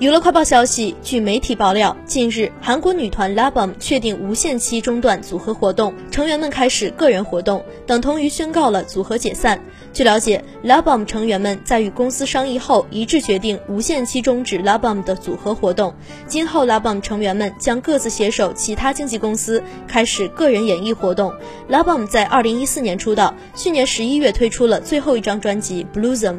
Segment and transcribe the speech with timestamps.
[0.00, 9.60] 娱乐快报消息据媒体爆料近日韩国女团 labam 确定无限期中断组合活动成员们开始个人活动等同于宣告了组合解散。
[9.92, 15.92] 据了解 labam 成员们在与公司商议后一致决定无限期终止 labam 的组合活动。
[16.28, 21.34] 今后 labam 成员们将各自携手其他经纪公司开始个人演艺活动。
[21.68, 26.36] Labam 在二零一四年出道去年十一月推出了最后一张专辑 Bluesm